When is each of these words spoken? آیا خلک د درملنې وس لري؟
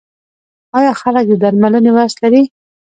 آیا 0.77 0.91
خلک 1.01 1.23
د 1.27 1.33
درملنې 1.43 1.91
وس 1.95 2.13
لري؟ 2.23 2.43